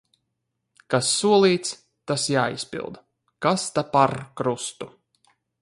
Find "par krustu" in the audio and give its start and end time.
3.95-4.91